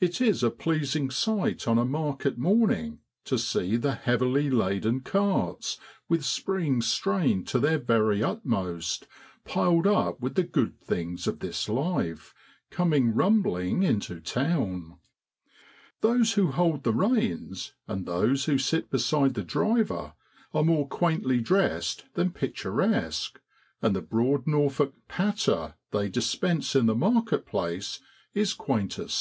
It 0.00 0.20
is 0.20 0.42
a 0.42 0.50
pleasing 0.50 1.08
sight 1.08 1.68
on 1.68 1.78
a 1.78 1.84
market 1.84 2.36
morning 2.36 2.98
to 3.26 3.38
see 3.38 3.76
the 3.76 3.94
heavily 3.94 4.50
laden 4.50 5.02
carts, 5.02 5.78
with 6.08 6.24
springs 6.24 6.90
strained 6.90 7.46
to 7.46 7.60
their 7.60 7.78
very 7.78 8.24
utmost, 8.24 9.06
piled 9.44 9.86
up 9.86 10.18
with 10.20 10.34
the 10.34 10.42
good 10.42 10.80
things 10.80 11.28
of 11.28 11.38
this 11.38 11.68
life, 11.68 12.34
coming 12.72 13.14
rumbling 13.14 13.84
into 13.84 14.18
town. 14.18 14.98
Those 16.00 16.32
who 16.32 16.50
hold 16.50 16.82
the 16.82 16.92
reins, 16.92 17.72
and 17.86 18.04
those 18.04 18.46
who 18.46 18.58
sit 18.58 18.90
beside 18.90 19.34
the 19.34 19.44
driver, 19.44 20.14
are 20.52 20.64
more 20.64 20.88
quaintly 20.88 21.40
dressed 21.40 22.04
than 22.14 22.32
picturesque, 22.32 23.40
and 23.80 23.94
the 23.94 24.02
broad 24.02 24.48
Norfolk' 24.48 24.94
patter' 25.08 25.74
they 25.92 26.08
dispense 26.08 26.74
in 26.74 26.86
the 26.86 26.96
market 26.96 27.46
place 27.46 28.00
is 28.34 28.52
quainter 28.52 29.06
still. 29.06 29.14